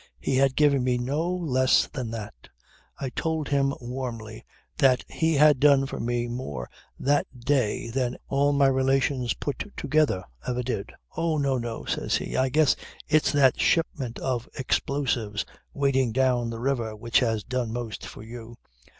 [0.19, 2.33] He had given me no less than that.
[2.99, 4.43] I told him warmly
[4.79, 10.23] that he had done for me more that day than all my relations put together
[10.47, 10.91] ever did.
[11.15, 12.35] "Oh, no, no," says he.
[12.35, 12.75] "I guess
[13.09, 18.57] it's that shipment of explosives waiting down the river which has done most for you.